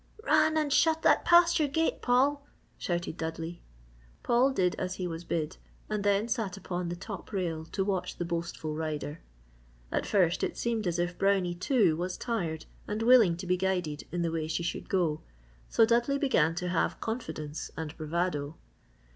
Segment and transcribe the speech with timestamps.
[0.23, 2.43] "Run and shut that pasture gate, Paul!"
[2.79, 3.61] shouted Dudley.
[4.23, 5.57] Paul did as he was bid
[5.91, 9.21] and then sat upon the top rail to watch the boastful rider.
[9.91, 14.05] At first it seemed as if Brownie, too, was tired and willing to be guided
[14.11, 15.21] in the way she should go,
[15.69, 18.57] so Dudley began to have confidence and bravado.